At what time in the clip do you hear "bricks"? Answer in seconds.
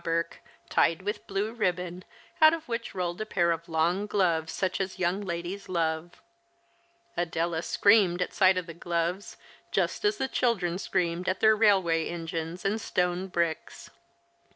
13.27-13.91